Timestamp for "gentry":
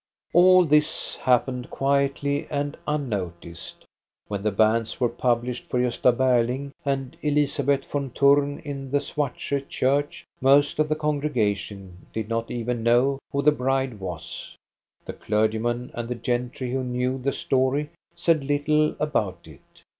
16.15-16.71